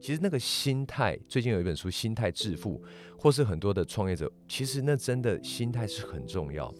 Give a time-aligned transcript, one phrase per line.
[0.00, 2.80] 其实那个心态，最近有一本书《心态致富》，
[3.18, 6.72] 或是很多的创业者，其实那真的心态是很重要。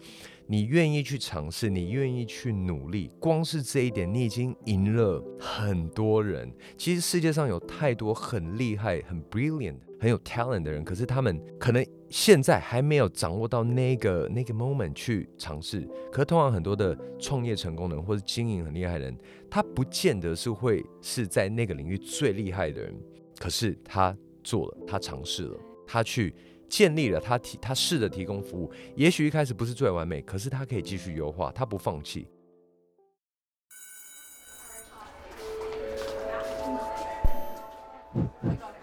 [0.49, 6.49] 你愿意去尝试，你愿意去努力，光是这一点，你已经赢了很多人。
[6.77, 15.85] 其实世界上有太多很厉害、很 brilliant、很有 talent 的人，可是他们可能现在还没有掌握到那个那个 moment 去尝试。
[16.11, 19.17] 可是通常很多的创业成功的人，或者经营很厉害的人，
[19.49, 22.95] 他不见得是会是在那个领域最厉害的人。
[23.37, 26.33] 可是他做了，他尝试了，他去。
[26.69, 32.27] 建立了他提他试着提供服务，也许一开始不是最完美，可是他可以继续优化，他不放弃。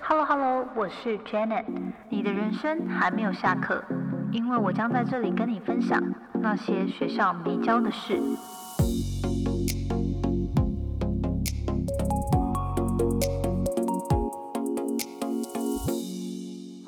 [0.00, 1.64] Hello Hello，我是 Janet，
[2.08, 3.82] 你的人生还没有下课，
[4.32, 6.00] 因为我将在这里跟你分享
[6.40, 8.20] 那些学校没教的事。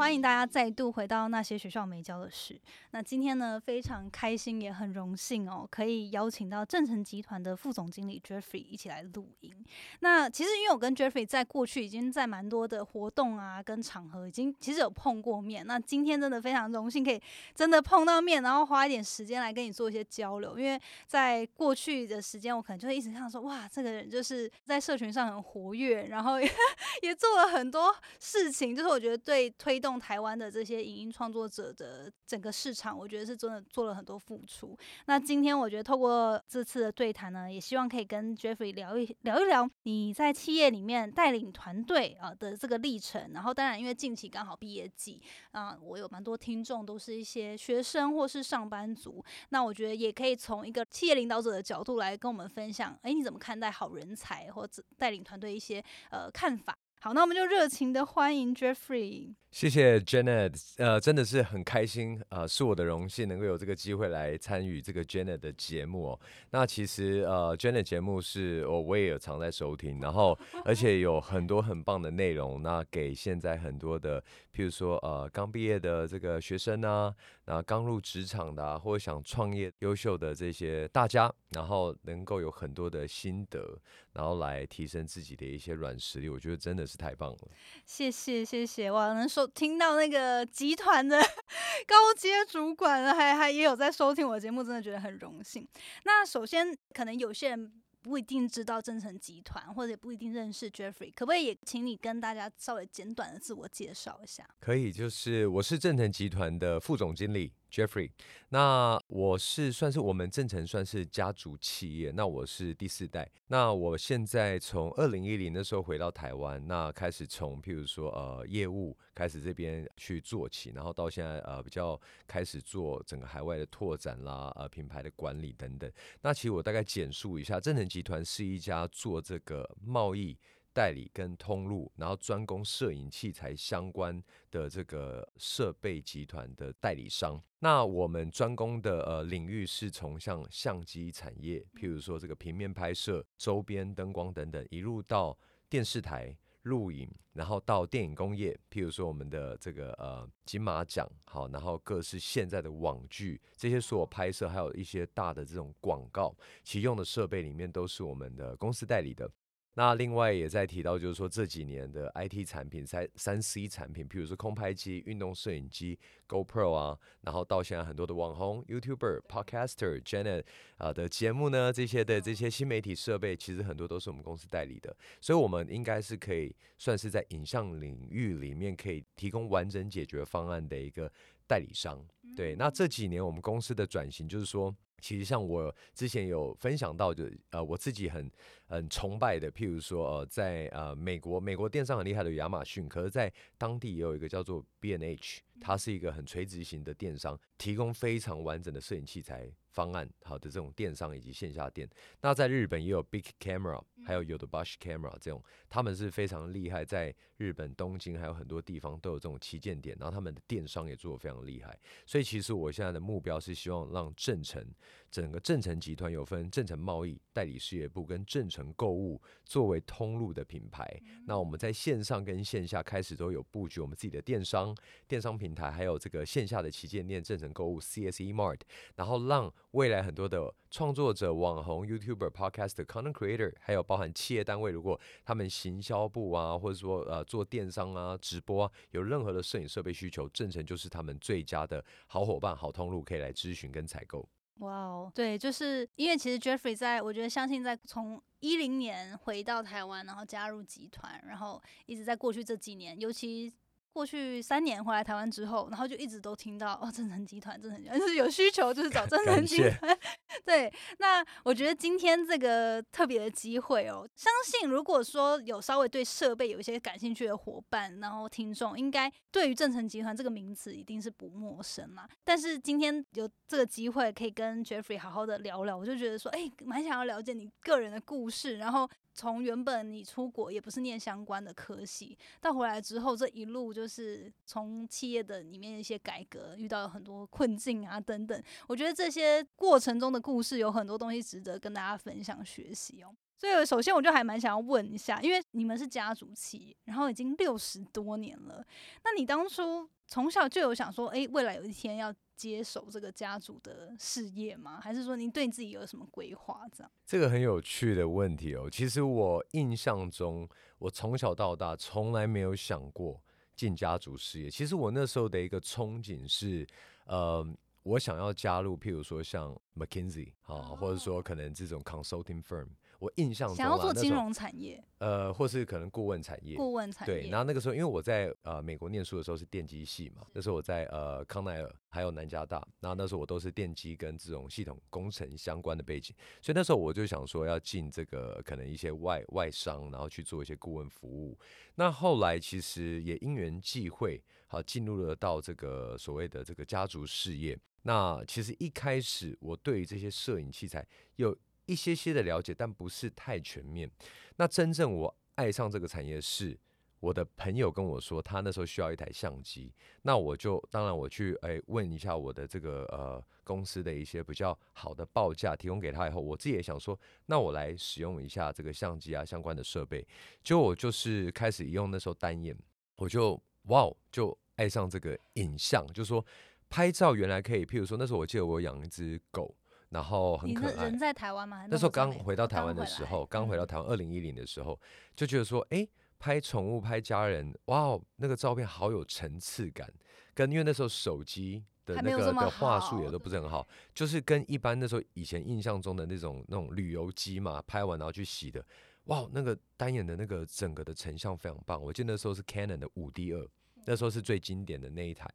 [0.07, 2.57] 欢迎大家再度回到那些学校没教的事。
[2.93, 9.53] 那今天呢，非常开心，也很荣幸哦，可以邀请到正成集团的副总经理 Jeffrey 一起来录音。
[9.99, 15.67] 那其实因为我跟 Jeffrey 在过去已经在蛮多的活动啊，跟场合已经其实有碰过面。
[15.67, 17.21] 那今天真的非常荣幸，可以
[17.53, 20.57] 真的碰到面，然后花一点时间来跟你做一些交流。
[20.57, 26.41] 因为在过去的时间，我可能就会一直想说，哇，这个人就是在社群上很活跃，然后
[27.03, 29.96] 也做了很多事情，就是我觉得对推动。
[29.99, 34.77] 台湾的这些影音创作者的整个市场，我觉得是真的做了很多付出。
[35.07, 43.31] 那今天我觉得透过这次的对谈呢，也希望可以跟 Jeffrey 聊一聊一聊你在企业里面带领团队啊的这个历程。
[43.33, 45.21] 然后当然，因为近期刚好毕业季
[45.53, 49.25] 啊，我有蛮多听众都是一些学生或是上班族。
[49.51, 56.77] 那我觉得也可以从一个企业领导者的角度来跟我们分享，哎，你怎么看待好人才或者带领团队一些呃看法？
[57.01, 59.35] 好，那我们就热情的欢迎 Jeffrey。
[59.57, 66.21] 谢谢 Janet，呃，真的是很开心，呃，是我的荣幸能够有这个机会来参与这个 Janet 的节目哦。
[66.51, 74.21] 那其实呃，Janet 节目是我我也有常在收听，然后 而且有很多很棒的内容，那给现在很多的，
[74.53, 77.15] 譬如说呃刚毕业的这个学生啊，
[77.47, 83.79] 然后刚入职场的或者想创业优秀的这些大家，然后能够有很多的心得，
[84.13, 87.39] 然后来提升自己的一些软实力，我觉得真的是太棒了。
[87.87, 91.21] 谢谢谢谢，哇，能听到那个集团的
[91.87, 95.67] 高阶主管，还还也有在收听我的节目，真的觉得很荣幸。
[96.05, 104.49] 那首先，可能有些人不一定知道正成集团，或者不一定认识 Jeffrey，可不可以也请你跟大家稍微简短的自我介绍一下？
[104.61, 107.53] 可以，就是我是正成集团的副总经理。
[107.71, 108.11] Jeffrey，
[108.49, 113.31] 那我是算是我们正成算是家族企业，那我是第四代。
[113.49, 125.91] 那我现在从二零一零的时候回到台湾，那开始从譬如说呃业务开始这边去做起，然后到现在呃比较开始做整个海外的拓展啦，呃品牌的管理等等。
[126.23, 130.39] 那其实我大概简述一下，正成集团是一家做这个贸易。
[130.77, 137.43] 代理跟通路，然后专攻摄影器材相关的这个设备集团的代理商。
[137.61, 145.39] 那我们专攻的呃领域是从像相机产业，譬如说这个平面拍摄、周边灯光等等，一路到
[145.71, 159.31] 电视台录影，然后到电影工业，譬如说我们的这个呃金马奖，好，然后各是现在的网剧这些所有拍摄，还有一些大的这种广告，其用的设备里面都是我们的公司代理的。
[159.79, 170.45] 那另外也在提到，就是说这几年的 IT 产品、三三 C 产品，譬如说空拍机、运动摄影机、GoPro 啊，然后到现在很多的网红、YouTuber、Podcaster、Janet
[170.79, 181.13] 啊的节目呢，这些的这些新媒体设备，其实很多都是我们公司代理的，所以我们应该是可以算是在影像领域里面可以提供完整解决方案的一个
[181.47, 182.03] 代理商。
[182.35, 184.75] 对，那这几年我们公司的转型，就是说。
[185.01, 188.31] 其实像我之前有分享到，就呃我自己很
[188.67, 199.51] 很崇拜的，譬如说呃在呃美国，美国电商很厉害的亚马逊，可是在当地也有一个叫做 B N H，它是一个很垂直型的电商，提供非常完整的摄影器材。
[199.77, 201.87] 方案好的这种电商以及线下店，
[202.23, 211.79] 那在日本也有 Big Camera，还有有的 Bosch Camera 这种，他们是非常厉害，在日本东京还有很多地方都有这种旗舰店，然后他们的电商也做得非常厉害。
[212.07, 214.67] 所以其实我现在的目标是希望让正成
[215.11, 221.01] 整个正成集团有分正成贸易代理事业部跟正成购物作为通路的品牌。
[221.27, 224.77] 那我们在线上跟线下开始都有布局我们自己的电商
[225.07, 228.61] 电商平台，还有这个线下的旗舰店正成购物 CSE Mart，
[228.97, 244.29] 然后让未来很多的创作者、网红、YouTuber、Podcast、Content Creator，还有包含企业单位，如果他们行销部啊，或者说呃做电商啊、直播啊，有任何的摄影设备需求，正成就是他们最佳的好伙伴、好通路，可以来咨询跟采购。
[244.59, 253.53] 哇哦，对，就是因为其实 Jeffrey 在，我觉得相信在从一零年回到台湾，然后加入集团，然后一直在过去这几年，尤其。
[253.97, 259.99] 过去三年回来台湾之后，然后就一直都听到哦，正成集团，正成集团 就是有需求，就是找正成集团。
[260.45, 272.07] 对，那我觉得今天这个特别的机会哦，相信如果说有稍微对设备有一些感兴趣的伙伴，然后听众，应该对于正成集团这个名词一定是不陌生啦。
[272.23, 278.87] 但是今天有这个机会可以跟 Jeffrey 好好的聊聊，我就觉得说，哎，蛮想要了解你个人的故事，然后。
[279.19, 288.43] 从原本你出国也不是念相关的科系，到回来之后这一路就就是从企业的里面一些改革，遇到了很多困境啊等等。
[288.67, 293.15] 我觉得这些过程中的故事有很多东西值得跟大家分享学习哦。
[293.39, 298.67] 所以首先我就还蛮想要问一下，因为你们是家族企业，然后已经六十多年了，
[299.05, 302.13] 那你当初从小就有想说，哎，未来有一天要。
[302.37, 304.79] 接手这个家族的事业吗？
[304.79, 306.61] 还是说您对自己有什么规划？
[306.71, 308.69] 这样，这个很有趣的问题哦。
[308.71, 310.47] 其实我印象中，
[310.79, 313.19] 我从小到大从来没有想过
[313.57, 314.51] 进家族事业。
[314.51, 316.67] 其实我那时候的一个憧憬是，
[317.07, 317.45] 呃，
[317.83, 322.69] 我想要加入，譬如说像 McKinsey 啊，或者说可能这种 consulting firm。
[322.99, 327.15] 我印象中想要做金融产业，呃，或是可能顾问产业，顾问产业。
[327.23, 341.39] 对，然后那个时候，因为我在呃美国念书的时候是电机系嘛，那时候我在呃康奈尔还有南加大，然后那时候我都是电机跟这种系统工程相关的背景，所以那时候我就想说要进这个可能一些外外商，然后去做一些顾问服务。
[341.75, 347.59] 那后来其实也因缘际会，好进入了到这个所谓的这个家族事业。
[347.83, 351.37] 那其实一开始我对于这些摄影器材有。
[351.67, 353.91] 一些些的了解，但不是太全面。
[354.37, 356.59] 那真正我爱上这个产业是
[357.01, 359.73] 我的朋友跟我说，他那时候需要一台相机。
[360.03, 370.07] 那我就当然我去哎问一下我的这个呃公司的一些比较好的报价，提供给他以后，我自己也想说，那我来使用一下这个相机啊相关的设备。
[370.43, 372.57] 就我就是开始用那时候单眼，
[372.97, 376.25] 我就哇就爱上这个影像，就说
[376.71, 377.67] 拍照原来可以。
[377.67, 379.55] 譬如说那时候我记得我养一只狗。
[379.91, 380.85] 然后很可爱。
[380.85, 381.67] 人在台湾吗？
[381.69, 384.79] 那时候刚回到台湾的时候，刚回到台湾，二零一零的时候，
[385.15, 385.87] 就觉得说，哎，
[386.19, 389.93] 拍宠物、拍家人，哇，那个照片好有层次感。
[390.35, 398.63] 跟因为那时候手机的那个的话术也都不是很好，就是跟一般那时候以前印象中的那种那种旅游机嘛，拍完然后去洗的，
[399.05, 401.83] 哇，那个单眼的那个整个的成像非常棒。
[401.83, 403.49] 我记得那时候是 Canon 的五 D 二。
[403.87, 405.27] 那时候是最经典的那一台，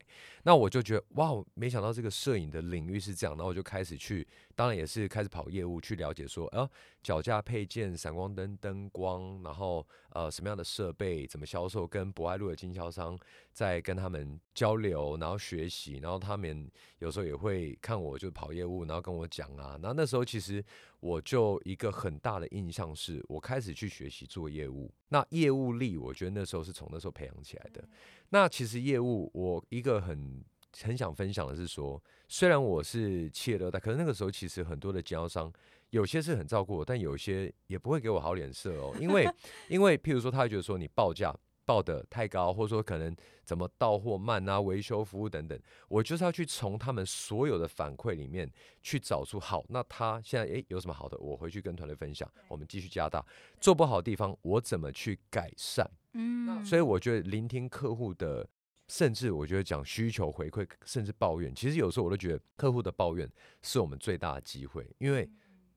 [0.44, 6.68] 那我就觉得哇，没想到这个摄影的领域是这样，然后我就开始去，当然也是开始跑业务去了解说，呃，
[7.02, 13.18] 脚架配件、闪光灯、灯光，然后呃什么样的设备怎么销售，跟博爱路的经销商
[13.52, 20.62] 在跟他们交流，然后学习，然后他们有时候也会看我就跑业务，然后跟我讲啊，然后那时候其实
[21.02, 27.82] 我就一个很大的印象是我开始去学习做业务，那业务力我觉得那时候是从那时候培养起来的。
[28.28, 30.40] 那其实业务，我一个很
[30.80, 35.52] 很想分享的是说，虽然我是企业二代，可是那个时候其实很多的经销商，
[35.90, 39.28] 有些是很照顾我，但有些也不会给我好脸色哦，因为
[39.68, 41.34] 因为譬如说，他会觉得说你报价
[41.64, 43.14] 报的太高，或者说可能
[43.44, 48.50] 怎么到货慢啊，维修服务等等，我就是要去从他们所有的反馈里面
[48.82, 53.24] 去找出好，那他现在诶有什么好的，我回去跟团队分享，我们继续加大，
[53.60, 55.88] 做不好的地方我怎么去改善。
[56.14, 58.46] 嗯，所以我觉得聆听客户的，
[58.88, 63.30] 甚至我觉得讲需求回馈，甚至抱怨，其实有时候我都觉得客户的抱怨
[63.62, 65.28] 是我们最大的机会，因为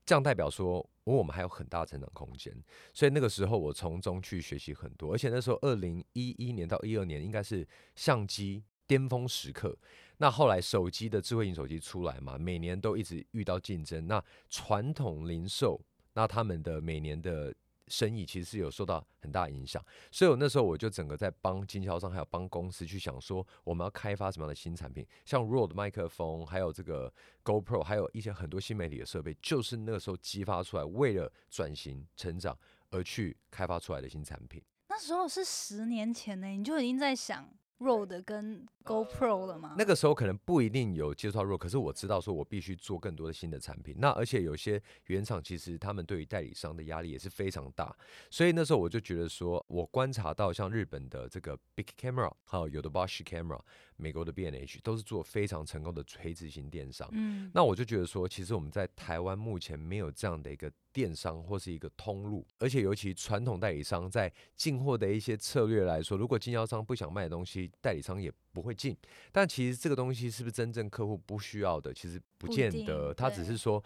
[0.04, 2.52] 这样代表说我们还有很大成长空间。
[2.92, 9.76] 所以那个时候我从中去学习很多，而且那时候二零一一年到一二年应该是相机巅峰时刻。
[10.18, 14.06] 那后来手机的智慧型手机出来嘛，每年都一直遇到竞争。
[14.06, 15.80] 那传统零售，
[16.14, 17.54] 那他们的每年的。
[17.88, 27.12] 生意其实是有受到很大影响，所以我那时候我就整个在帮经销商，还有帮公司去想说，我们要开发什么样的新产品，像 Rode 麦克风，还有这个
[27.44, 32.58] GoPro，还有一些很多新媒体的设备，就是那个时候激发出来，为了转型成长
[32.90, 34.62] 而去开发出来的新产品。
[34.88, 39.74] 那时候是十年前呢，你就已经在想 Rode 跟 GoPro 了吗？
[39.76, 43.94] 那个时候可能不一定有接触到弱，可是我知道说我必须做更多的新的产品。
[43.98, 47.94] 那而且有些原厂其实他们对于代理商的压力也是非常大，
[48.30, 53.60] 所以那时候我就觉得说，我观察到像日本的这个 Big Camera，还有有的 Bosch Camera，
[53.96, 57.08] 美国的 B&H 都是做非常成功的垂直型电商。
[57.12, 68.96] 嗯，那我就觉得说，其实我们在台湾目前没有这样的一个电商或是一个通路，而且尤其传统代理商在进货的一些策略来说，如果经销商不想卖的东西，代理商也不会进。
[69.32, 73.82] 但其实这个东西是不是真正客户不需要的，其实不见得，他只是说。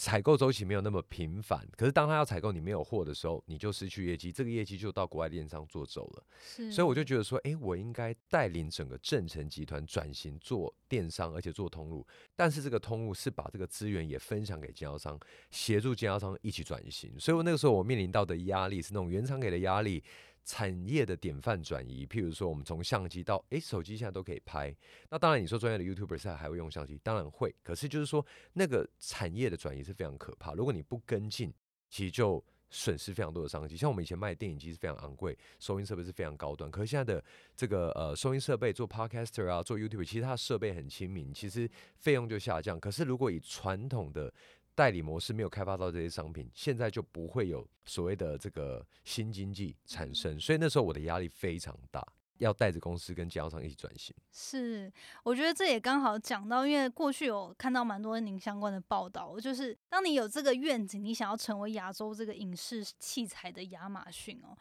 [0.00, 6.24] 采购周期没有那么频繁，可是当他要采购你没有货的时候，你就失去业绩，这个业绩就到国外电商做走了。
[6.40, 12.06] 是，所以我就觉得说，诶，我应该带领整个正成集团转型做电商，而且做通路。
[12.34, 17.12] 但是这个通路是把这个资源也分享给经销商，协助经销商一起转型。
[17.20, 20.02] 所以我那个时候我面临到的压力是那种原厂给的压力。
[20.44, 24.74] 产业的典范转移，譬如说，我们从相机到诶手机现在都可以拍。
[25.10, 27.54] 那当然，你说专业的 YouTuber 现在还会用相机，当然会。
[27.62, 30.54] 可是就是说，那个产业的转移是非常可怕。
[30.54, 31.52] 如果你不跟进，
[31.88, 32.42] 其实就
[32.72, 33.76] 损失非常多的商机。
[33.76, 36.70] 像我们以前卖的电影机是非常昂贵，收音设备是非常高端。
[36.70, 37.22] 可是现在的
[37.56, 42.78] 这个呃收音设备做 Podcaster 啊，做 YouTube，其实它的设备很亲民，其实费用就下降。
[42.78, 44.32] 可是如果以传统的
[44.74, 50.38] 代理模式没有开发到这些商品，现在就不会有所谓的这个新经济产生。
[50.40, 52.06] 所以那时候我的压力非常大，
[52.38, 54.14] 要带着公司跟经销商一起转型。
[54.32, 54.90] 是，
[55.22, 64.56] 我觉得这也刚好讲到，因为过去有看到蛮多您相关的报道，就是当你有这个愿景，你想要成为亚洲这个影视器材的亚马逊哦。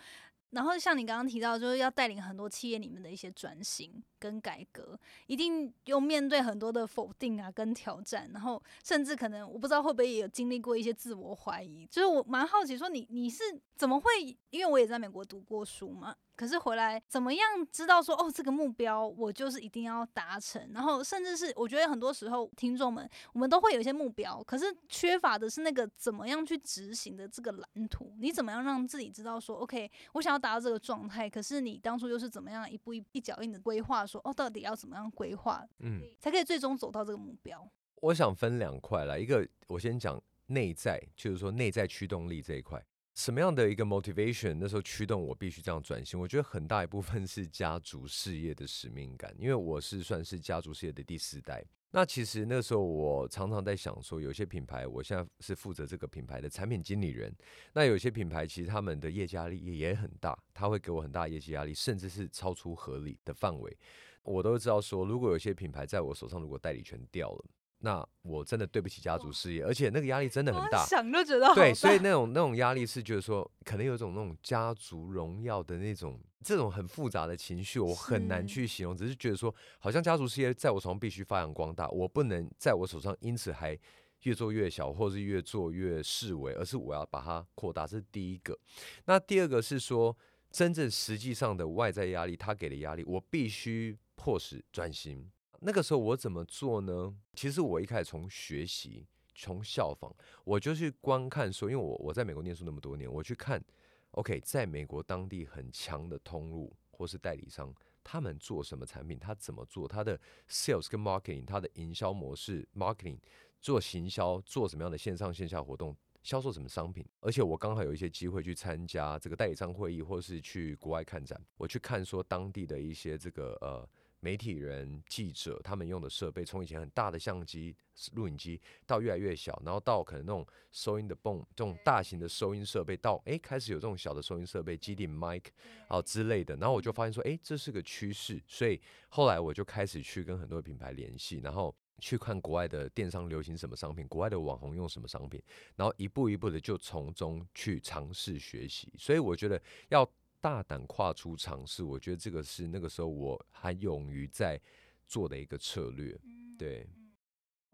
[0.51, 11.85] 然后像你刚刚提到，就是要带领很多企业里面的一些转型跟改革，一定又面对很多的否定啊跟挑战，然后甚至可能我不知道会不会也有经历过一些自我怀疑。
[11.85, 13.43] 就是我蛮好奇，说你你是
[13.75, 14.09] 怎么会？
[14.49, 28.15] 因为我也在美国读过书嘛，可是回来怎么样知道说哦这个目标我就是一定要达成，然后甚至是我觉得很多时候听众们我们都会有一些目标，可是缺乏的是那个怎么样去执行的这个蓝图。
[28.21, 37.69] 你怎么样让自己知道说 OK 我想要达到这个状态，可是你当初又是怎么样一步一一脚印的规划说哦到底要怎么样规划嗯，才可以最终走到这个目标？
[38.01, 42.81] 我想分两块来，一个我先讲内在，就是说内在驱动力这一块。
[43.19, 46.17] 什么样的一个 motivation 那时候驱动我必须这样转型？
[46.17, 51.61] 我觉得很大一部分是家族事业的使命感，因为我是算是家族事业的第四代。
[51.91, 57.35] 那其实那时候我常常在想说，有些品牌我现在是负责这个品牌的产品经理人，
[57.73, 63.77] 那有些品牌其实他们的业绩压力也很大，他会给我很大业绩压力，甚至是超出合理的范围。
[64.23, 67.45] 我都知道说，如果有些品牌在我手上，如果代理权掉了，
[67.81, 70.85] 那我真的对不起家族事业，而且那个压力真的很大。
[70.85, 78.95] 想就觉得对，所以那种那种压力是觉得说，可能有一种那种家族荣耀的那种这种很复杂的情绪，我很难去形容。
[78.95, 83.77] 只是觉得说，好像家族事业在我手上必须发扬光大，我不能在我手上因此还
[84.23, 87.87] 越做越小，或是越做越视为，而是我要把它扩大。
[87.87, 88.59] 这是第一个。
[89.05, 90.17] 那第二个是说，
[90.51, 95.31] 真正实际上的外在压力，他给的压力，我必须迫使转型。
[95.61, 97.13] 那个时候我怎么做呢？
[97.33, 100.13] 其实我一开始从学习，从效仿，
[100.43, 103.63] 我就去观看说，因为我我在美国念书那么多年，我去看
[104.11, 107.73] ，OK，在美国当地很强的通路或是代理商，
[108.03, 113.17] 他们做什么产品，他怎么做，他的 sales 跟 marketing，他的营销模式，marketing
[113.59, 115.95] 做行销，做什么样的线上线下活动。
[116.21, 123.87] 销售什么商品，而且我刚好有一些机会去参加这个代理商会议，或是去国外看展，我去看说当地的一些这个呃
[124.19, 127.75] 媒体人、记者他们用的设备，从以前很大的相机、
[128.13, 135.43] 录影机到越来越小，然后到可能那种收音的泵，这种大型的收音设备，到诶开始有这种小的收音设备，机顶 mic
[135.87, 141.75] 啊之类的，然后我就发现说，诶这是个趋势，所以后来我就开始去跟很多品牌联系，然后。
[142.01, 145.43] 去看国外的电商流行什么商品，国外的网红用什么商品，
[145.75, 148.89] 然后一步一步的就从中去尝试学习。
[148.97, 150.09] 所以我觉得要
[150.41, 154.59] 大胆跨出尝试，我觉得这个是那个时候我还勇于在
[155.07, 156.19] 做的一个策略。
[156.57, 156.89] 对，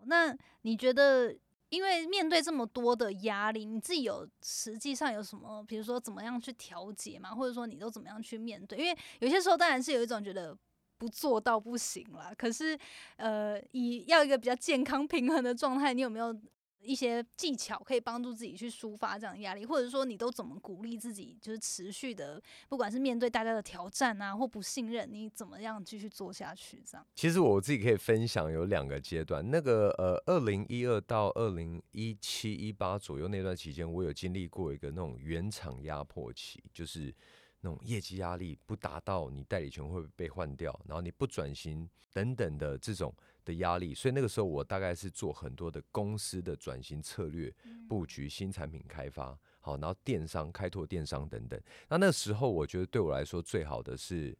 [0.05, 1.35] 那你觉得，
[1.69, 8.79] 因为面对这么多的压力，你自己有实际上有什么，比如说怎么样去调节嘛，或者说你都怎么样去面对？
[8.79, 10.57] 因为有些时候当然是有一种觉得
[10.97, 12.77] 不做到不行啦，可是
[13.17, 16.35] 呃，以要一个比较健康平衡的状态，你有没有？
[16.85, 26.81] 一些技巧可以帮助自己去抒发这样的压力，或者说你都怎么鼓励自己，就是持续的，不管是面对大家的挑战啊，或不信任，你怎么样继续做下去？
[26.85, 27.05] 这样。
[27.15, 37.13] 其实我自己可以分享有两个阶段，那个呃，二零一二到二零一七一八左右那段期间，我有经历过一个那种原厂压迫期，就是。
[37.61, 43.11] 那种业绩压力不达到，你代理权会被换掉，然后你不转型等等的这种
[43.45, 43.93] 的压力。
[43.93, 47.53] 所以那个时候我大概是做很多的公司的转型策略
[47.87, 51.57] 布局、新产品开发，好，然后电商开拓电商等等。
[51.87, 54.37] 那那时候我觉得对我来说最好的是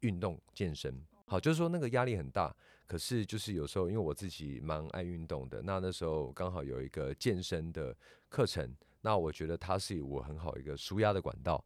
[0.00, 2.54] 运动健身，好，就是说那个压力很大。
[2.86, 7.96] 可是就是有时候，因为我自己蛮爱运动的，那那时候刚好有一个健身的
[8.28, 11.64] 课程，那我觉得它是我很好一个舒压的管道。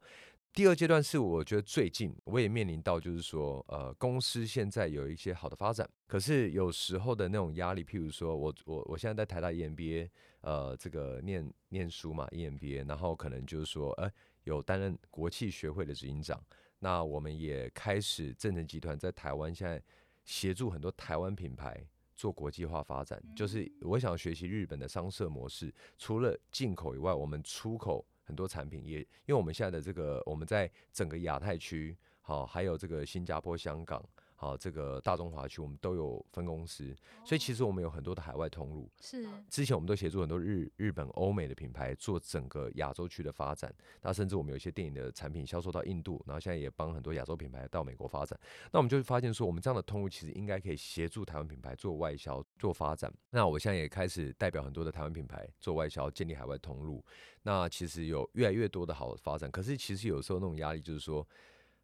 [0.53, 10.09] 第二阶段是我觉得最近我也面临到，就是说，呃，公司现在有一些好的发展，可是有时候的那种压力，譬如说我我我现在在台大 EMBA，
[10.41, 14.11] 呃，这个念念书嘛，EMBA，然后可能就是说，呃，
[14.43, 16.43] 有担任国际学会的执行长，
[16.79, 19.81] 那我们也开始正成集团在台湾现在。
[20.25, 21.83] 协助很多台湾品牌
[22.15, 25.73] 做国际化发展，就是我想学习日本的商社模式。
[25.97, 34.07] 除了进口以外，我们出口很多产品，也因为我们现在的这个，我们在整个亚太区，好，还有这个新加坡、香港。
[34.41, 38.89] 好，这个大中华区我们都有分公司，所以其实我们有很多的海外通路。
[39.01, 43.75] 是，之前我们都协助很多日日本、欧美的品牌做整个亚洲区的发展。
[44.01, 48.39] 那甚至我们有一些电影的产品销售到印度，然后现在也帮很多亚洲品牌到美国发展。
[48.71, 53.13] 那我们就会发现说，我们这样的通路其实应该可以协助台湾品牌做外销、做发展。
[53.31, 57.03] 那我现在也开始代表很多的台湾品牌做外销，建立海外通路。
[57.41, 61.27] 那其实有越来越多的好发展，可是其实有时候那种压力就是说。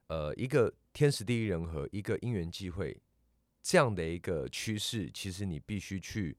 [0.08, 2.96] 呃，一个天时地利人和，一个因缘际会，
[3.64, 6.38] 这样的一个趋势，其实你必须去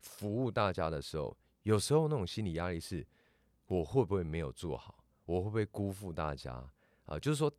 [0.00, 3.06] 服务大家的时候，有时候那种心理压力是：
[3.66, 5.02] 我会不会没有做好？
[5.24, 6.70] 我会不会辜负大家？
[7.06, 7.50] 啊，就是说，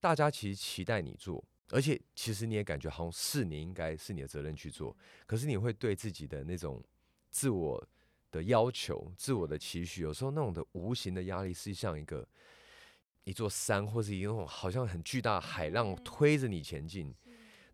[0.00, 4.94] 大家其实期待你做，而且其实你也感觉好像是你应该是你的责任去做，
[5.26, 6.84] 可是你会对自己的那种
[7.30, 7.82] 自我
[8.30, 12.28] 的要求、自我的期许，有时候那种的无形的压力是像一个。
[13.26, 17.12] 一座山，或是一种好像很巨大的海浪推着你前进，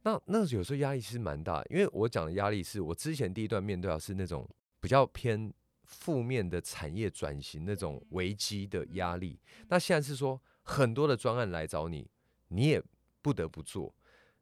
[0.03, 1.63] 那那有时候压力其实蛮大。
[1.69, 4.49] 因为我讲的压力是我之前第一段面对的是那种
[4.81, 5.53] 比较偏
[5.85, 9.39] 负面的产业转型那种危机的压力。
[9.69, 12.11] 那现在是说很多的专案来找你，
[12.49, 12.83] 你也
[13.21, 13.95] 不得不做，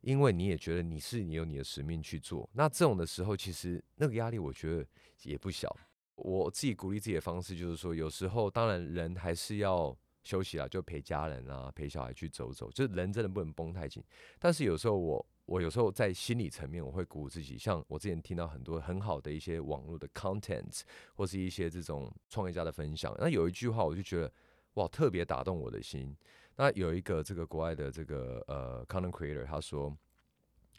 [0.02, 2.48] 因为你也觉得你是你有你的使命去做。
[2.52, 4.86] 那这种的时候，其实那个压力我觉得
[5.24, 5.76] 也不小。
[6.14, 9.98] 我自己鼓励自己的方式就是说，有时候当然人还是要。
[10.22, 14.04] 休息了就陪家人啊，陪小孩去走走，就是人真的不能绷太紧。
[14.38, 17.56] 但是有时候我，我有时候在心理层面，我会鼓舞自己。
[17.56, 20.82] 像我之前听到很多很好的一些网络的 content，
[21.14, 23.16] 或是一些这种创业家的分享。
[23.18, 24.30] 那有一句话，我就觉得
[24.74, 26.14] 哇，特别打动我的心。
[26.56, 29.96] 那有一个这个国外的这个呃 content creator，他说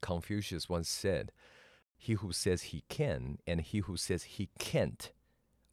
[0.02, 5.08] ，Confucius once said，He who says he can and he who says he can't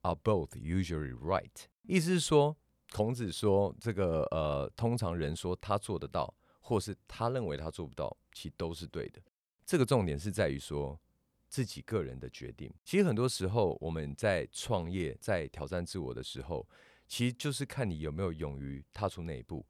[0.01, 1.67] are both usually right。
[1.83, 2.57] 意思是说。
[2.93, 9.21] 孔子说：“这个呃，通常人说他做得到，或是他认为他做不到，其实都是对的。
[9.67, 10.99] 这个重点是在于说
[11.49, 12.73] 自己个人的决定。
[12.85, 16.67] 其实很多时候我们在创业、在挑战自我的时候，
[17.07, 19.67] 其实就是看你有没有勇于踏出那一步。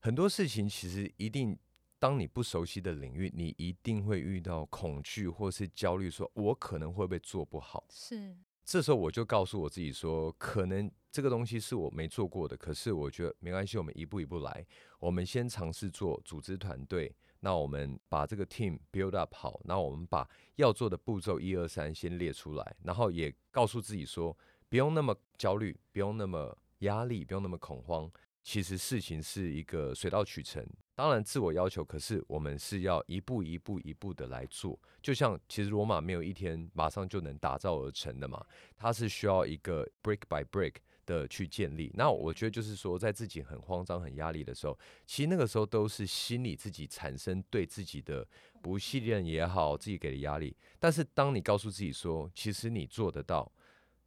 [0.00, 1.58] 很多事情其实一定，
[1.98, 7.84] 当你不熟悉的领域，你一定会遇到恐惧或是焦虑，说我可能会不会做不好。
[7.90, 14.66] 是。”这时候我就告诉我自己说，可能这个东西是我没做过的，可是我觉得没关系，我们一步一步来。
[14.98, 24.34] 我们先尝试做组织团队，那我们把这个 team build up 好，那我们把要做的步骤一二三先列出来，然后也告诉自己说，
[24.70, 28.10] 不用那么焦虑，不用那么压力，不用那么恐慌。
[28.42, 34.76] 其实事情是一个水到渠成，当然自我要求，可是我们是要一步一步一步的来做。
[35.00, 38.44] 就像其实罗马没有一天马上就能打造而成的嘛，
[38.76, 40.74] 它是需要一个 brick by brick
[41.06, 41.90] 的去建立。
[41.94, 48.26] 那我觉得就是说，在自己很慌张、很压力的时候，其实那个时候都是心里自己产生对自己的
[48.60, 50.56] 不信任也好，自己给的压力。
[50.78, 53.50] 但是当你告诉自己说，其实你做得到。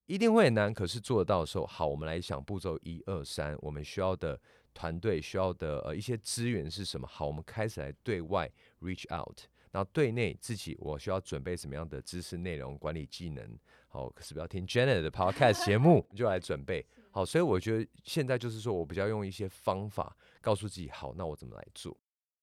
[0.08, 4.40] 一定会很难，可是做得到的时候，好，我们来想步骤一二三，我们需要的
[4.72, 7.08] 团队需要的呃一些资源是什么？
[7.08, 8.48] 好，我们开始来对外
[8.82, 9.40] reach out，
[9.76, 13.46] 然后对内自己我需要准备什么样的知识内容、管理技能？
[13.90, 17.26] 好，可是不要听 Janet 的 podcast 节目 就来准备好。
[17.26, 21.94] 所以我觉得现在就是说我比较用一些方法告诉自己，好，那我怎么来做？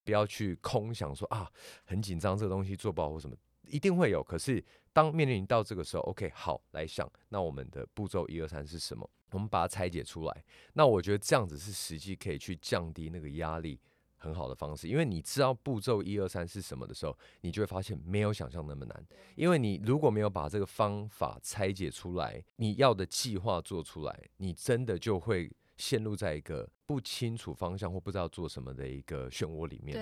[0.04, 1.50] 不要去空想说啊，
[1.86, 3.34] 很紧张，这个东西做不好或什么。
[3.66, 9.08] 一定会有，可是当面临到这个时候，OK，好，来想，那我们的步骤一二三是什么？
[9.30, 10.44] 我们把它拆解出来。
[10.74, 13.80] 那我觉得这样子是实际可以去降低那个压力
[14.22, 19.06] 很好的方式，因为你知道步骤一二三是什么的时候，你就会发现没有想象那么难。
[19.34, 29.98] 因为你如果没有把这个方法拆解出来，你要的计划做出来，你真的就会陷入在一个不清楚方向或不知道做什么的一个漩涡里面。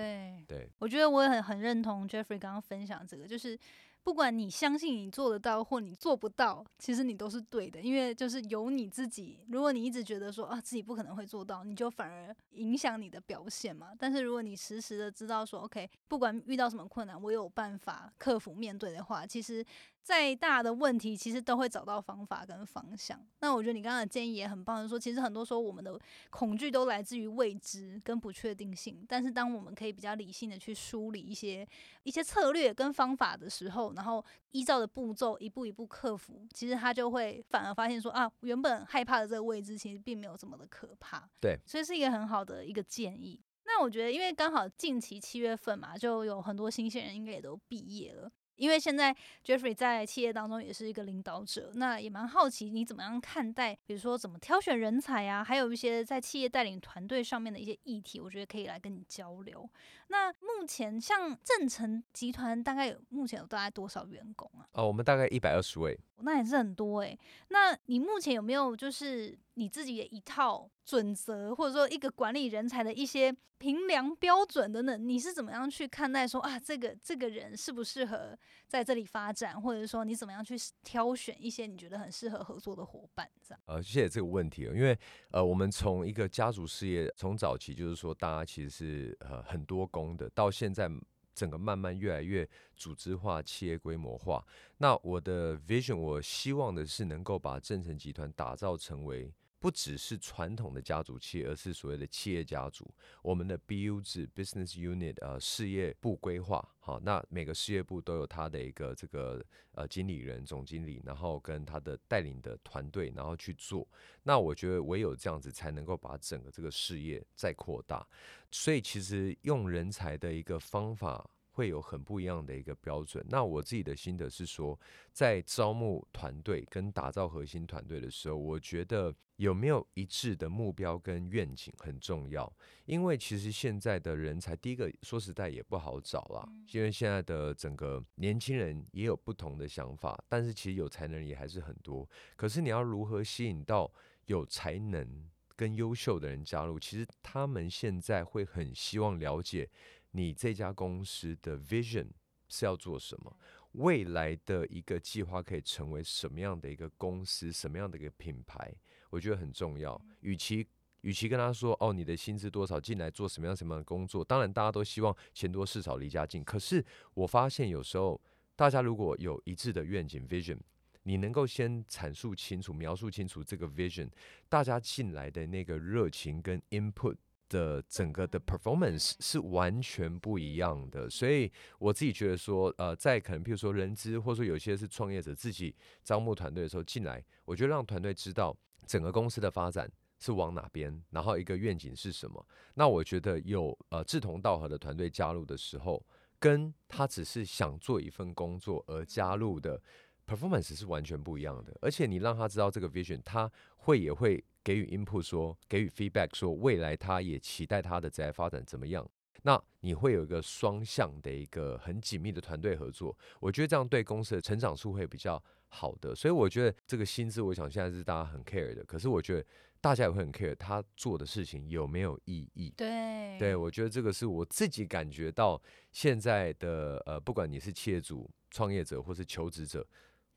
[0.47, 3.59] 对，对，我觉得我也很很认同 Jeffrey 刚刚分享这个，就是
[4.03, 9.41] 不管你相信你做得到或你做不到，其实你都是对的，因为就是由你自己。
[9.49, 13.89] 如果你一直觉得说啊自己不可能会做到，你就反而影响你的表现嘛。
[13.99, 19.65] 但是如果你实时的知道说 OK，不管遇到什么困难，我有办法克服面对的话，其实。
[20.03, 23.21] 再大的问题，其实都会找到方法跟方向。
[23.41, 25.99] 那我觉得你刚刚的建议也很棒，就是说其实很多时候我们的
[26.31, 29.05] 恐惧都来自于未知跟不确定性。
[29.09, 31.67] 但是当我们可以比较理性的去梳理一些
[32.03, 41.29] 一些策略跟方法的时候，然后依照的步骤一步一步克服，其实他就会反而发现说啊，原本害怕的这个未知其实并没有这么的可怕。
[41.41, 43.41] 对，所以是一个很好的一个建议。
[43.65, 48.29] 那我觉得，因为刚好近期七月份嘛，就有很多新鲜人应该也都毕业了。
[48.61, 59.69] 因为现在 Jeffrey 在企业当中也是一个领导者，那也蛮好奇你怎么样看待，比如说怎么挑选人才啊，还有一些在企业带领团队上面的一些议题，我觉得可以来跟你交流。
[60.09, 64.69] 那目前像正成集团大概有目前有大概多少员工啊？
[64.73, 65.99] 哦，我们大概一百二十位。
[66.23, 67.19] 那也是很多诶。
[67.49, 75.07] 那你目前有没有就是你自己的一套准则，或者说一个管理人才的一些评量标准等等？
[75.07, 78.35] 你是怎么样去看待说啊，这个这个人适不适合
[78.67, 83.31] 在这里发展，或者说你怎么样去挑选一些你觉得很适合合作的伙伴？
[83.47, 83.61] 这样？
[83.67, 84.99] 呃，谢谢这个问题，因为
[85.31, 90.91] 呃，我们从一个家族事业，从早期就是说大家其实是呃很多工的，到现在。
[91.33, 92.47] 整个慢慢越来越
[92.77, 94.45] 组织化、企业规模化。
[94.79, 99.33] 那我的 vision，我希望的是能够把正成集团打造成为。
[99.61, 102.91] 不只是传统的家族企业，而是所谓的企业家族。
[103.23, 113.87] 我们的 BU 制 （Business Unit） 呃事业部规划，好，那每个事业部都有他的一个这个呃经理人、总经理，然后跟他的带领的团队，然后去做。
[114.23, 118.09] 那我觉得唯有这样子，才能够把整个这个事业再扩大。
[118.51, 121.31] 所以，其实用人才的一个方法。
[121.61, 123.23] 会有很不一样的一个标准。
[123.29, 124.79] 那我自己的心得是说，
[125.13, 132.51] 在招募团队跟打造核心团队的时候，我觉得有没有一致的目标跟愿景很重要。
[132.87, 142.09] 因为其实现在的人才，第一个说实在也不好找啦，因为现在的整个年轻人也有不同的想法，但是其实有才能也还是很多。
[142.37, 143.93] 可是你要如何吸引到
[144.25, 146.81] 有才能跟优秀的人加入？
[146.81, 149.69] 其实他们现在会很希望了解。
[150.13, 152.09] 你这家公司的 vision
[152.49, 153.37] 是要做什么？
[153.73, 157.53] 未来的一个计划可以成为什么样的一个公司？
[157.53, 158.75] 什么样的一个品牌？
[159.11, 160.01] 我觉得很重要。
[160.23, 160.67] 与其
[161.03, 164.25] 与其跟他说哦，你的薪资多少，进来做什么样什么样的工作？
[164.25, 166.43] 当然，大家都希望钱多事少离家近。
[166.43, 168.21] 可是我发现有时候，
[168.57, 170.59] 大家如果有一致的愿景 vision，
[171.05, 174.11] 你能够先阐述清楚、描述清楚这个 vision，
[174.49, 177.17] 大家进来的那个热情跟 input。
[177.51, 192.47] 的整个的 performance 是完全不一样的，所以我自己觉得说，呃，在可能譬如说人资，或者说有些是创业者自己招募团队的时候进来，我觉得让团队知道整个公司的发展是往哪边，然后一个愿景是什么。
[192.75, 196.03] 那我觉得有呃志同道合的团队加入的时候，
[196.39, 199.83] 跟他只是想做一份工作而加入的
[200.25, 201.77] performance 是完全不一样的。
[201.83, 204.45] 而且你让他知道这个 vision，他会也会。
[204.63, 209.09] 给予 input 说，给予 feedback 说，未来他也期待他的职业发展怎么样？
[209.43, 216.15] 那你会有一个双向的一个很紧密的团队合作，我觉得这样对公司的成长数会比较好的。
[216.15, 218.85] 所以我觉得这个薪资，我想现在是大家很 care 的。
[218.85, 219.47] 可是我觉得
[219.81, 222.75] 大家也会很 care 他做的事情有没有意义。
[222.77, 225.59] 对，对我觉得这个是我自己感觉到
[225.91, 229.87] 现在的呃，不管你是企业主、创业者或是求职者。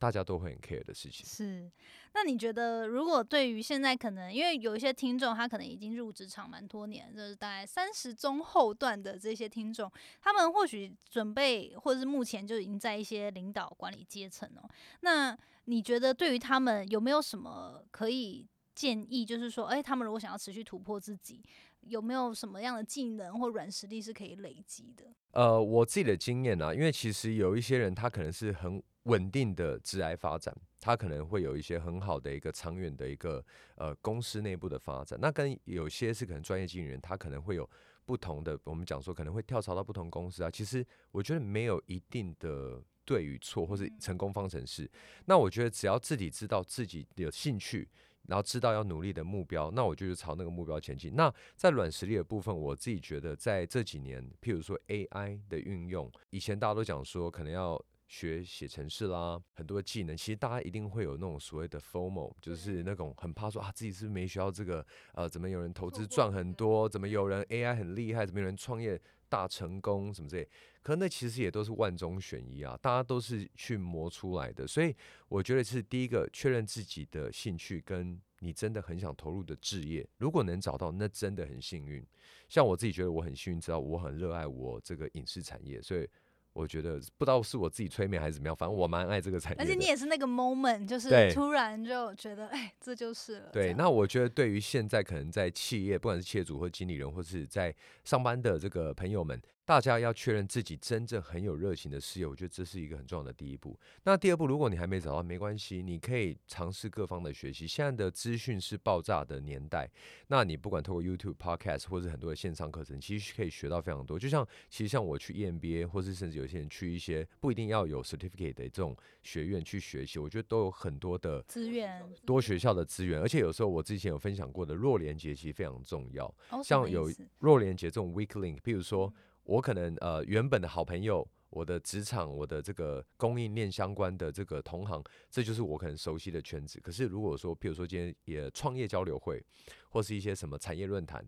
[0.03, 1.71] 大家都会很 care 的事情是，
[2.13, 9.89] 那你觉得如果对于现在可能，因为有一些听众他可能已经入职场蛮多年，就是大概三十中后段的这些听众，
[10.19, 14.69] 他们或许准备或者是目前就已经在一些领导管理阶层哦。
[14.99, 19.25] 那你觉得对于他们有没有什么可以建议？
[19.25, 21.41] 就是说，哎，他们如果想要持续突破自己，
[21.79, 25.05] 有没有什么样的技能或软实力是可以累积的？
[25.31, 28.83] 呃，我自己的经验啊，因为其实有一些人他可能是很。
[29.03, 33.43] 稳定的职癌发展，它可能会有一些很好的一个长远的一个
[33.75, 35.19] 呃公司内部的发展。
[35.21, 37.69] 那跟有些是可能专业经理人，他可能会有
[38.05, 38.57] 不同的。
[38.63, 40.49] 我们讲说可能会跳槽到不同公司啊。
[40.49, 44.89] 其实我觉得没有一定的对与错，或是成功方程式。
[45.25, 47.89] 那我觉得只要自己知道自己有兴趣，
[48.27, 51.13] 然后知道要努力的目标，那我就朝那个目标前进。
[51.13, 57.83] 那在软实力的部分，我自己觉得在这几年，譬如说 AI 的运用，以前大家都讲说可能要。
[58.07, 70.47] 学写程式啦，很多技能，其实大家一定会有那种所谓的 FOMO，就是那种很怕说啊自己是不是没学到这个，呃，怎么有人投资赚很多，怎么有人 AI 很厉害，怎么有人创业大成功什么之类，
[70.83, 74.95] 可那其实也都是万中选一啊，大家都是去磨出来的，所以
[75.27, 82.05] 我觉得是第一个确认自己的兴趣跟你真的很想投入的置业，如果能找到，那真的很幸运。
[82.47, 86.07] 像我自己觉得我很幸运，知道我很热爱我这个影视产业，所以。
[86.53, 89.57] 我觉得不知道是我自己催眠还是怎么样，反正我蛮爱这个产业。
[89.59, 93.49] 而且你也是那个 moment，就是突然就觉得，哎，这就是了。
[93.51, 99.41] 对，那我觉得对于现在可能在企业，不管是企业主或经理人，或是在上班的这个朋友们。
[99.65, 103.79] 大家要确认自己真正很有热情的事业，我觉得这是一个很重要的第一步。
[104.03, 107.65] 那第二步，如果你还没找到，没关系，你可以尝试各方的学习。
[107.65, 109.89] 现在的资讯是爆炸的年代，
[110.27, 114.19] 那你不管透过 YouTube、Podcast 或者很多的线上课程，其实可以学到非常多。
[114.19, 123.21] 就像其实像我去 EMBA，或是甚至有些人去一些不一定要有 certificate 的这种学院去学习，我觉得都有很多的资源，多学校的资源。
[123.21, 129.13] 而且有时候我之前有分享过的弱连接其实非常重要，像有弱连接这种 weak link，比如说。
[129.43, 136.79] 我可能呃原本的好朋友，我的职场，我的这个供应链相关的这个同行，这就是我可能熟悉的圈子。
[136.79, 139.43] 可是如果说，譬如说今天也创业交流会，
[139.89, 141.25] 或是一些什么产业论坛，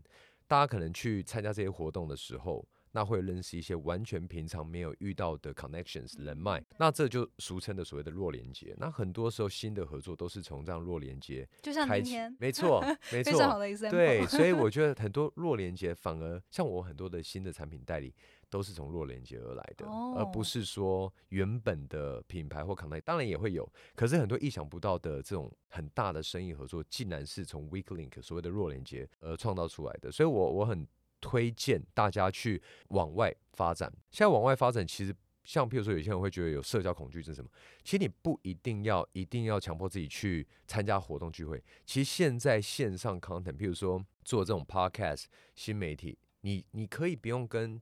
[0.47, 2.65] 大家可能去参加这些活动的时候。
[2.95, 8.73] 那会认识一些完全平常没有遇到的 connections 人脉，那这就俗称的所谓的弱连接。
[8.77, 12.79] 那很多时候新的合作都是从这样弱连接就像今天，没错，
[13.12, 18.15] 没错，非常好的一对，所以 我觉得很多弱连接反而像我很多的新的产品代理
[18.49, 30.10] 都是从弱连接而来的，而不是说原本的品牌或 connect，当然也会有，可是很多意想不到的这种很大的生意合作，竟然是从 weak link 所谓的弱连接而创造出来的。
[30.10, 30.88] 所以我我很。
[31.21, 33.91] 推荐大家去往外发展。
[34.12, 37.49] 现在往外发展，其实像譬如说，有些人会觉得有社交恐惧症什么，
[37.84, 41.63] 其实你不一定要一定要强迫自己去参加活动聚会。
[41.86, 45.25] 其实现在线上 content，譬如说做这种 podcast
[45.56, 47.80] 新媒体，你你可以不用跟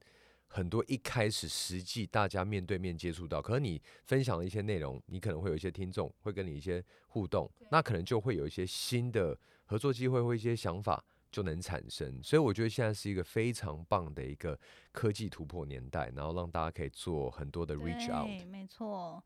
[0.48, 11.04] 很多一开始实际大家面对面接触到，可是你分享的一些内容，你可能会有一些听众会跟你一些互动，那可能就会有一些新的合作机会或一些想法。
[11.34, 14.58] 就能产生，所以我觉得现在是一个非常棒的一个
[14.92, 18.46] 科技突破年代，然后让大家可以做很多的 reach out。
[18.46, 19.22] 没错。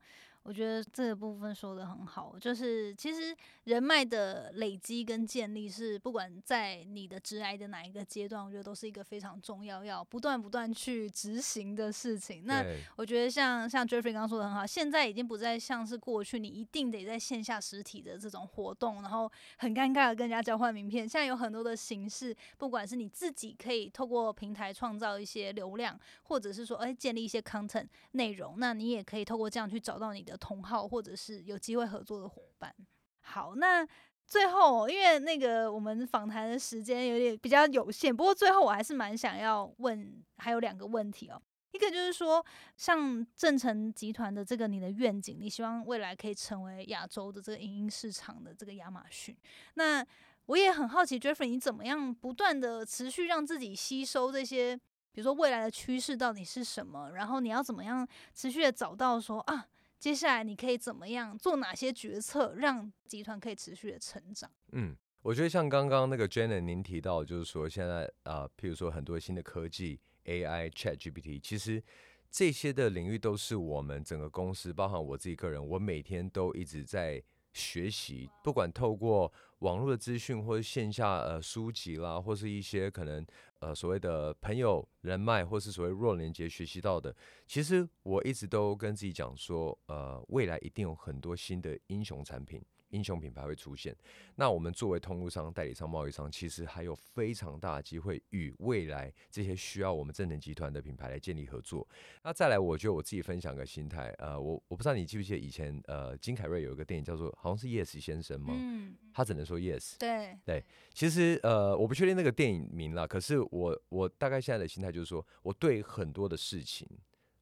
[0.47, 12.45] 我觉得这个部分说的很好，就是其实人脉的累积跟建立是不管在你的职涯的哪一个阶段，我觉得都是一个非常重要要不断不断去执行的事情。
[12.45, 12.63] 那
[12.95, 21.01] 我觉得像像 Jeffrey 刚刚说的很好，现在已经不再像是过去你一定得在线下实体的这种活动，然后很尴尬的跟人家交换名片。
[21.01, 30.36] 现在有很多的形式，不管是你自己可以透过平台创造一些流量，或者是说哎建立一些 content 内容，那你也可以透过这样去找到你的。
[30.37, 32.73] 同号或者是有机会合作的伙伴。
[33.21, 33.85] 好，那
[34.25, 41.41] 最后因为那个我们访谈的时间有点比较有限，不过最后我还是蛮想要问，还有两个问题哦。
[41.71, 42.43] 一个就是说，
[42.75, 49.37] 像正成集团的这个你的愿景，你希望未来可以成为亚洲的这个影音市场的这个亚马逊。
[49.75, 50.03] 那
[50.47, 54.75] 我也很好奇，Jeffrey，你怎么样不断的持续让自己吸收这些，
[55.11, 57.11] 比如说未来的趋势到底是什么？
[57.11, 59.67] 然后你要怎么样持续的找到说啊？
[59.99, 64.49] 接下来你可以怎么样做哪些决策，让集团可以持续的成长？
[64.71, 71.83] 嗯，我觉得像刚刚那个 Jenna 您提到，就是说现在啊，譬如说很多新的科技，AI、ChatGPT，其实
[72.29, 77.21] 这些的领域都是我们整个公司，包含我自己个人，我每天都一直在
[77.57, 83.25] 学习，不管透过网络的资讯，或者线下呃书籍啦，或是一些可能。
[83.59, 87.15] 呃，所谓的朋友人脉，或是所谓弱连接学习到的，
[87.47, 92.63] 其实我一直都跟自己讲说，呃，未来一定有很多新的英雄产品。
[92.89, 93.95] 英雄品牌会出现，
[94.35, 101.87] 那我们作为通路商、代理商、贸易商，其实还有非常大的机会与未来这些需要我们正能集团的品牌来建立合作。
[102.23, 108.53] 那再来，我觉得我自己分享个心态，呃，我我不知道你记不记得以前，呃，金凯瑞有一个电影叫做好像是 Yes 先生吗？
[108.57, 109.95] 嗯，他只能说 Yes。
[109.99, 116.87] 对对，其实呃，我不确定那个电影名了，可是我我大概现在的心态就是说，我对很多的事情，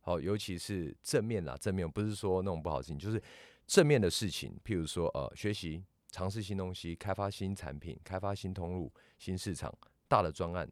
[0.01, 3.21] 好，尤其是正面啦，正面不是说那种不好的事情，就是。
[3.67, 9.75] 正面的事情，譬如说，呃，学习、尝试新东西、开发新产品、开发新通路、新市场、
[10.08, 10.71] 大的专案，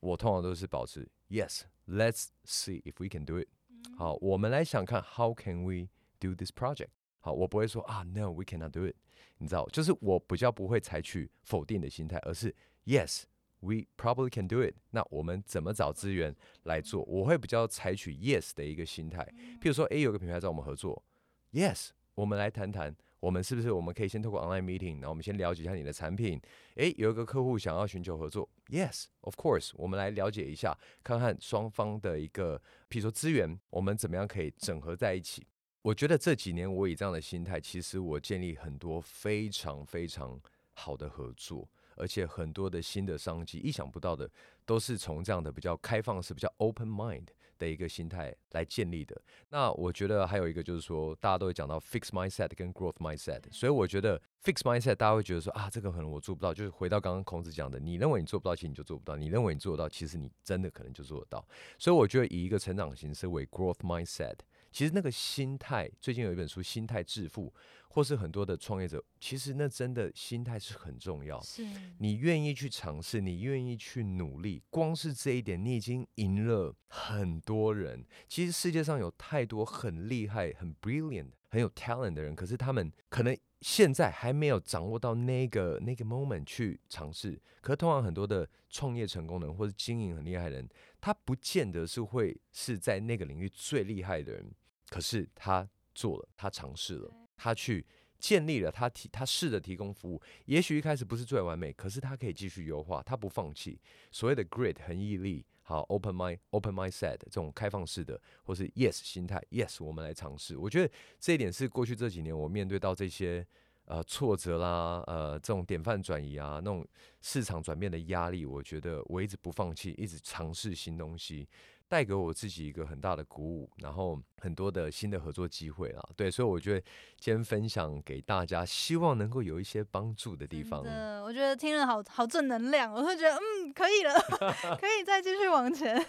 [0.00, 3.48] 我通常都是保持 Yes，Let's see if we can do it。
[3.96, 6.88] 好，我们来想看 How can we do this project？
[7.20, 8.96] 好，我不会说啊，No，we cannot do it。
[9.38, 12.54] 你知道，就是我比较不会采取否定的心态，而是
[12.86, 14.74] Yes，We probably can do it。
[14.90, 17.02] 那我们怎么找资源来做？
[17.04, 19.24] 我会比较采取 yes 的一个心态。
[19.60, 21.04] 譬如说，诶，有个品牌找我们合作
[21.52, 26.40] ，yes，我们来谈谈，我们是不是我们可以先透过 online meeting，然后我们先了解一下你的产品。
[26.74, 32.58] 诶，有一个客户想要寻求合作，yes，of course，我们来了解一下，看看双方的一个，
[32.90, 35.46] 譬如说资源，我们怎么样可以整合在一起。
[35.82, 40.40] 我觉得这几年我以这样的心态，其实我建立很多非常非常
[40.72, 41.68] 好的合作。
[42.00, 44.30] 而且很多的新的商机，意想不到的，
[44.64, 47.26] 都是从这样的比较开放式、比较 open mind
[47.58, 49.20] 的一个心态来建立的。
[49.50, 56.54] 那我觉得还有一个就是说，大家都会讲到 fix mindset 跟 growth mindset，所以我觉得 fix mindset 大家会觉得说啊，这个可能我做不到。
[56.54, 61.46] 就是回到刚刚孔子讲的，你认为你做不到，其实你就做不到；你认为你做得到，其实你真的可能就做得到。
[61.78, 64.36] 所以我觉得以一个成长型思维 growth mindset，
[64.70, 67.46] 其实那个心态，最近有一本书《心态致富》。
[67.90, 71.40] 或是很多的创业者，其实那真的心态是很重要。
[71.40, 71.66] 是
[71.98, 78.04] 你愿意去尝试，你愿意去努力，光是这一点，你已经赢了很多人。
[78.28, 87.40] 其实世界上有太多很厉害、很 brilliant、很有 talent 的人，可是他们可能现在还没有掌握到那个那个 moment 去尝试。
[87.60, 90.68] 可是通常很多的创业成功的人，或者经营很厉害的人，
[91.00, 94.50] 他不见得是会是在那个领域最厉害的人，
[94.88, 97.10] 可是他做了，他尝试了。
[97.36, 97.84] 他去
[98.18, 103.80] 建立了，他提他试着提供服务，也许一开始不是最完美，可是他可以继续优化，他不放弃。
[104.10, 110.56] 所谓的 grit 很毅力，好 open mind open mindset 这种开放式的，或是 yes 心态，yes 我们来尝试。
[110.56, 113.46] 我觉得这一点是过去这几年我面对到这些
[113.84, 116.88] 呃挫折啦，呃这种典范转移啊，那种
[117.20, 121.46] 市场转变的压力，我觉得我一直不放弃，一直尝试新东西。
[121.86, 126.80] 带给我自己一个很大的鼓舞，然后很多的新的合作机会啊，对，所以我觉得
[127.18, 130.82] 今天分享给大家，希望能够有一些帮助的地方。
[130.86, 134.14] 嗯，我觉得听了好好正能量，我会觉得嗯，可以了，
[134.80, 136.00] 可以再继续往前。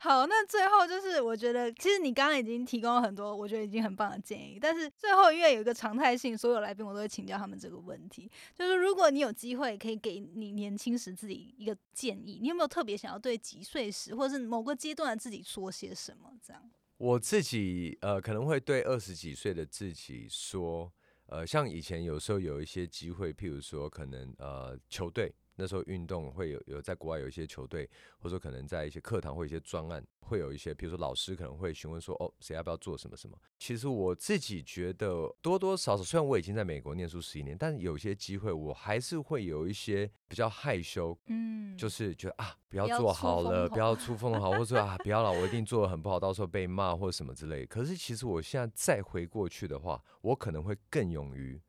[0.00, 4.58] 好，那最后就是我觉得，其实你刚刚已经提供了很多，我觉得已经很棒的建议。
[4.58, 15.26] 但是最后因为有一个常态性，所有来宾我都会请教他们这个问题，就是如果你有机会可以给你年轻时自己一个建议，你有没有特别想要对几岁时或者是某个阶段的？
[15.26, 16.30] 自己说些什么？
[16.40, 16.62] 这样，
[16.98, 20.92] 我自己呃可能会对二十几岁的自己说，
[21.26, 25.34] 呃，像以前有时候有一些机会，譬如说可能呃球队。
[25.56, 27.88] 那时候运动会有有在国外有一些球队，
[28.18, 33.36] 或者说可能在一些课堂或一些专案，会有一些，比如说老师可能会询问说，哦，谁要不要做什么什么？
[33.58, 47.64] 其实我自己觉得多多少少，虽然我已经在美国念书十一年，但是有些机会我还是会有一些比较害羞，嗯，就是觉得啊，不要做好了，不要出风头，或者说啊，不要了，我一定做的很不好，到时候被骂或者什么之类。
[47.64, 51.60] 可是其实我现在再回过去的话，我可能会更勇于。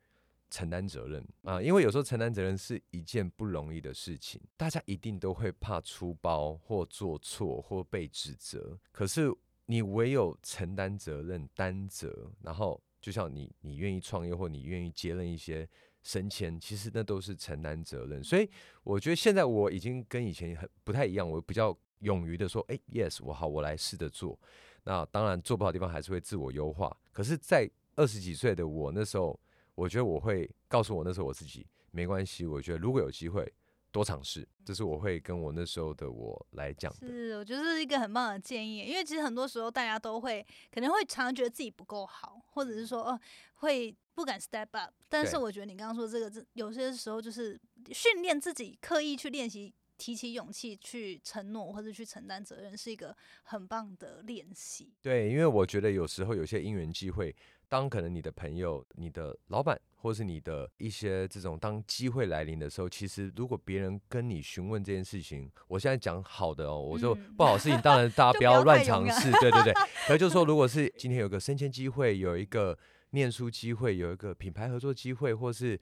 [0.50, 8.80] 承担责任啊，因为有时候承担责任是一件不容易的事情，大家一定都会怕出包或做错或被指责。
[8.92, 9.30] 可是
[9.66, 15.68] 你唯有承担责任、担责，然后就像你，你愿意创业或你愿意接任一些
[16.02, 18.24] 升迁，其实那都是承担责任。
[18.24, 18.50] 所以
[18.84, 24.40] 我觉得现在我已经跟以前很不太一样，我比较勇于的说，哎，yes，我好，我来试着做。
[24.86, 26.96] 那当然做不好的地方还是会自我优化。
[27.12, 29.38] 可是，在二十几岁的我那时候。
[29.78, 32.48] 我觉得我会告诉我那时候我自己没关系。
[32.48, 33.48] 我觉得如果有机会
[33.92, 37.08] 多尝试，这是我会跟我那时候的我来讲的。
[37.08, 38.80] 是，我觉得是一个很棒的建议。
[38.80, 43.20] 因为其实很多时候大家都会可能会常常觉得自己不够好，或者是说哦
[43.58, 44.92] 会不敢 step up。
[45.08, 47.60] 但是我觉得你刚刚说这个，这有些时候就是
[47.92, 54.92] 训练自己，刻意去练习，提起勇气去承诺或者去承担责任，是一个很棒的练习。
[55.04, 57.36] 对，因为我觉得有时候有些因缘机会。
[57.70, 69.74] 当可能你的朋友、你的老板，或是你的一些这种，当机会来临的时候，其实如果别人跟你询问这件事情，我现在讲好的哦，我就不好事情，当然大家 不要乱尝试，对对对。
[70.08, 72.78] 可就是说，如果是今天有个升迁机会，有一个
[73.12, 75.80] 念书机会，有一个品牌合作机会，或是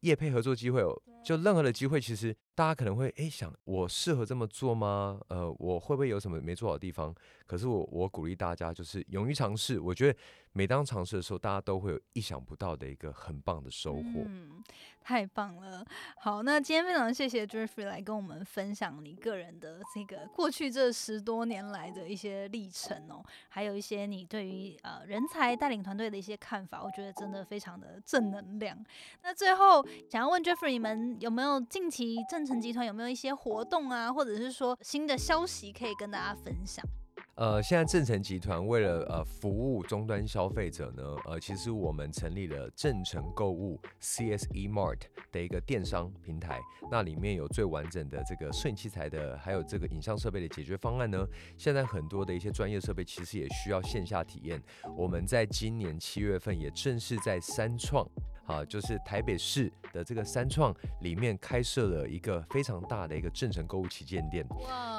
[0.00, 0.82] 业配合作机会，
[1.24, 5.20] 就任何的机会，其实大家可能会哎想，我适合这么做吗？
[5.28, 7.14] 呃，我会不会有什么没做好的地方？
[7.46, 10.18] 可是我我鼓励大家就是勇于尝试，我觉得。
[10.56, 14.22] 每当尝试的时候，大家都会有意想不到的一个很棒的收获。
[14.24, 14.64] 嗯，
[15.02, 15.84] 太棒了。
[16.18, 28.82] 好，那今天非常谢谢 Jeffrey 来跟我们分享你个人的这个过去这十多年来的一些历程哦，还有一些你对于呃人才带领团队的一些看法，我觉得真的非常的正能量。
[29.22, 36.84] 那最后想要问 Jeffrey，你们有没有近期正成集团有没有一些活动啊，或者是说新的消息可以跟大家分享？
[37.34, 46.58] 呃，现在正成集团为了呃服务终端消费者呢，呃，其实我们成立了正成购物 CSE Mart 的一个电商平台，
[46.90, 51.26] 那里面有最完整的这个摄影器材的，还有这个影像设备的解决方案呢。
[51.58, 54.58] 现在很多的一些专业设备其实也需要线下体验，
[54.96, 58.08] 我们在今年七月份也正式在三创。
[58.46, 64.46] 啊，就是台北市的这个三创里面开设了一个非常大的一个正诚购物旗舰店。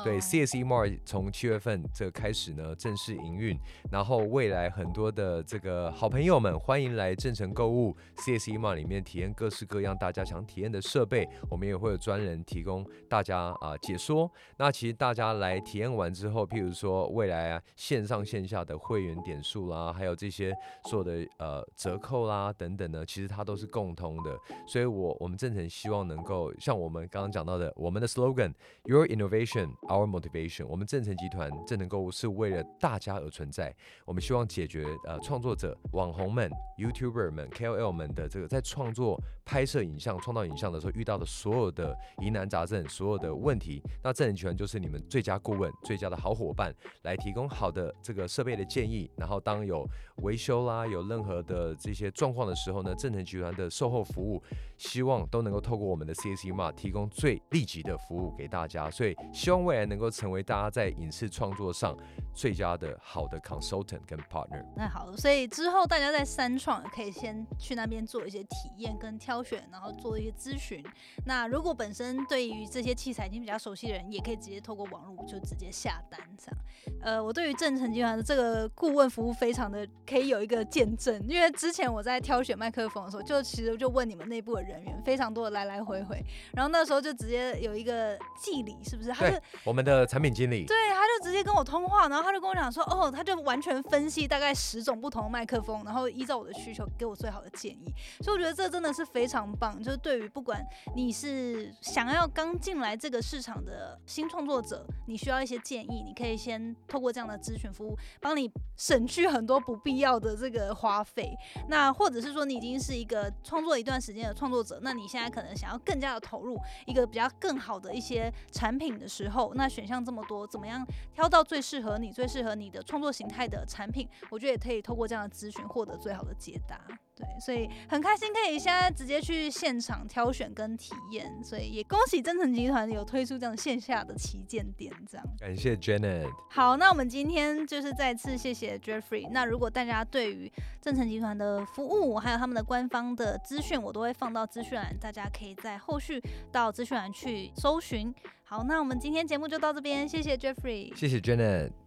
[0.03, 3.57] 对，CSE Mart 从七月份这个开始呢正式营运，
[3.89, 14.29] 然后未来很多的这个好朋友们欢迎来正诚购物 CSE Mart 里面体验各式各样大家想体验的设备，我们也会有专人提供大家啊解说。
[14.57, 20.53] 那其实大家来体验完之后，譬如说未来啊线上线下的会员点数啦，还有这些
[20.89, 23.36] 所有的呃折扣啦等等呢，其实它。
[23.37, 24.35] 它都是共通的，
[24.65, 30.65] 所以，我我们正成希望能够像我们刚刚讲到的，我们的 slogan，Your Innovation, Our Motivation。
[30.65, 33.75] 我们正成集团正能够是为了大家而存在。
[34.05, 43.81] 我们希望解决呃创作者、网红们、YouTuber 们、KOL 们的这个在创作、拍摄影像、创造影像的时候遇到的所有的疑难杂症、所有的问题。
[44.03, 46.73] 那正成集团就是你们最佳顾问、最佳的好伙伴，
[47.03, 49.09] 来提供好的这个设备的建议。
[49.15, 49.87] 然后当有
[50.23, 53.27] 维修啦、有任何的这些状况的时候呢，正成。
[53.27, 54.41] 集团的售后服务，
[54.77, 61.93] 希望都能够透过我们的 CSE Mart 提供最立即的服务给大家，所以希望未来能够成为大家在影视创作上
[62.33, 64.65] 最佳的好的 consultant 跟 partner。
[64.77, 70.83] 那好，所以之后大家在三创可以先去那边做一些体验跟挑选，然后做一些咨询。
[71.25, 76.57] 那如果本身对于这些器材已经比较熟悉的人，也可以直接透过网络就直接下单这样。
[77.01, 83.27] 呃，我对于正成集团的这个顾问服务非常的可以有一个见证，因为之前我在挑选麦克风的时候。
[83.27, 86.23] 就其实就问你们内部的人员，非常多的来来回回，
[86.53, 89.11] 然后那时候就直接有一个经理，是不是？
[89.11, 90.63] 他是我们的产品经理。
[90.63, 97.93] 对，他就直接跟我通话，然后他就跟我讲说，哦，他就完全分析大概十种不同的麦克风，然后依照我的需求给我最好的建议。
[98.21, 100.65] 所以我觉得这真的是非非常棒，就是对于不管
[100.95, 111.35] 你是想要刚进来这个市场的新创作者，你需要一些建议，你可以先透过这样的咨询服务，帮你省去很多不必要的这个花费。
[111.67, 124.07] 那或者是说你已经是一个创作一段时间的创作者，那你现在可能想要更加的投入一个比较更好的一些产品的时候，那选项这么多，怎么样挑到最适合你、最适合你的创作形态的产品？
[124.29, 126.79] 我觉得也可以透过这样的咨询获得最好的解答。
[127.17, 135.27] 对，所以很开心可以现在直接去现场挑选跟体验，所以也恭喜真诚集团有推出这样线下的旗舰店，这样。
[135.39, 136.29] 感谢 Janet。
[136.51, 139.27] 好，那我们今天就是再次谢谢 Jeffrey。
[139.31, 148.13] 那如果大家对于真诚集团的服务，还有他们的官方的资讯，我都会放到资讯栏，大家可以在后续到资讯栏去搜寻。
[148.43, 151.86] 好，那我们今天节目就到这边，谢谢 Jeffrey，谢谢 Janet。